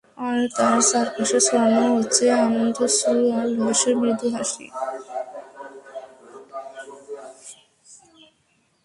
আর 0.25 0.39
তাঁর 0.57 0.77
চার 0.89 1.07
পাশে 1.15 1.39
ছড়ানো 1.47 1.83
হচ্ছে 1.95 2.23
আনন্দাশ্রু 2.43 3.21
আর 3.37 3.45
উল্লাসের 3.49 3.95
মৃদু 4.01 4.27
হাসি। 4.35 4.65